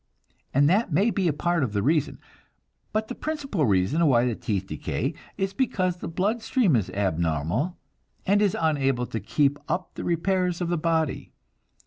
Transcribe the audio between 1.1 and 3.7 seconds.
be a part of the reason. But the principal